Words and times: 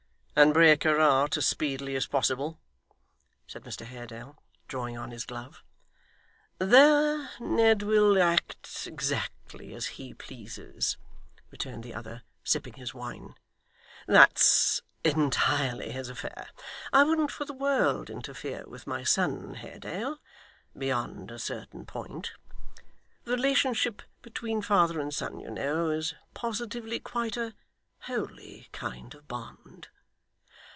'And 0.33 0.53
break 0.55 0.85
her 0.85 0.97
heart 0.99 1.35
as 1.37 1.45
speedily 1.45 1.93
as 1.95 2.07
possible?' 2.07 2.57
said 3.45 3.63
Mr 3.63 3.85
Haredale, 3.85 4.41
drawing 4.67 4.97
on 4.97 5.11
his 5.11 5.25
glove. 5.25 5.61
'There 6.57 7.29
Ned 7.39 7.83
will 7.83 8.19
act 8.19 8.87
exactly 8.87 9.73
as 9.75 9.85
he 9.85 10.13
pleases,' 10.15 10.97
returned 11.51 11.83
the 11.83 11.93
other, 11.93 12.23
sipping 12.45 12.73
his 12.73 12.93
wine; 12.93 13.35
'that's 14.07 14.81
entirely 15.03 15.91
his 15.91 16.09
affair. 16.09 16.47
I 16.93 17.03
wouldn't 17.03 17.29
for 17.29 17.43
the 17.45 17.53
world 17.53 18.09
interfere 18.09 18.63
with 18.65 18.87
my 18.87 19.03
son, 19.03 19.55
Haredale, 19.55 20.17
beyond 20.75 21.29
a 21.29 21.39
certain 21.39 21.85
point. 21.85 22.31
The 23.25 23.33
relationship 23.33 24.01
between 24.23 24.61
father 24.63 24.99
and 24.99 25.13
son, 25.13 25.39
you 25.39 25.51
know, 25.51 25.89
is 25.91 26.15
positively 26.33 26.99
quite 26.99 27.35
a 27.37 27.53
holy 28.03 28.69
kind 28.71 29.13
of 29.13 29.27
bond. 29.27 29.89